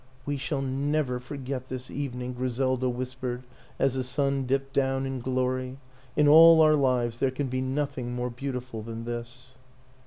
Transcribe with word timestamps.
'We 0.25 0.35
shall 0.35 0.63
never 0.63 1.19
forget 1.19 1.67
this 1.69 1.91
evening," 1.91 2.33
Griselda 2.33 2.89
whispered 2.89 3.43
as 3.77 3.93
the 3.93 4.03
sun 4.03 4.47
dipped 4.47 4.73
down 4.73 5.05
in 5.05 5.19
glory." 5.19 5.77
In 6.17 6.27
all 6.27 6.59
our 6.61 6.75
lives 6.75 7.19
there 7.19 7.29
can 7.29 7.49
be 7.49 7.61
nothing 7.61 8.11
more 8.15 8.31
beautiful 8.31 8.81
than 8.81 9.05
this." 9.05 9.59